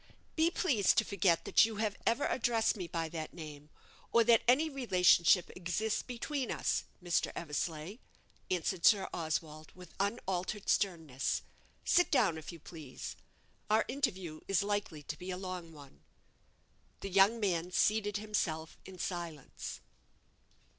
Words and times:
"Be 0.35 0.49
pleased 0.49 0.97
to 0.97 1.05
forget 1.05 1.45
that 1.45 1.63
you 1.63 1.75
have 1.75 1.95
ever 2.07 2.25
addressed 2.25 2.75
me 2.75 2.87
by 2.87 3.07
that 3.09 3.35
name, 3.35 3.69
or 4.11 4.23
that 4.23 4.41
any 4.47 4.67
relationship 4.67 5.51
exists 5.55 6.01
between 6.01 6.49
us, 6.49 6.85
Mr. 7.03 7.31
Eversleigh," 7.35 7.99
answered 8.49 8.83
Sir 8.83 9.07
Oswald, 9.13 9.71
with 9.75 9.93
unaltered 9.99 10.69
sternness. 10.69 11.43
"Sit 11.85 12.09
down, 12.09 12.39
if 12.39 12.51
you 12.51 12.57
please. 12.59 13.15
Our 13.69 13.85
interview 13.87 14.39
is 14.47 14.63
likely 14.63 15.03
to 15.03 15.19
be 15.19 15.29
a 15.29 15.37
long 15.37 15.71
one." 15.71 16.01
The 17.01 17.09
young 17.09 17.39
man 17.39 17.69
seated 17.71 18.17
himself 18.17 18.79
in 18.85 18.97
silence. 18.97 19.81